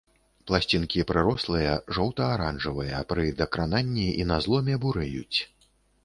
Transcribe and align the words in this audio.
Пласцінкі 0.49 1.01
прырослыя, 1.09 1.73
жоўта-аранжавыя, 1.97 3.01
пры 3.11 3.25
дакрананні 3.41 4.05
і 4.23 4.25
на 4.31 4.39
зломе 4.47 4.79
бурэюць. 4.87 5.37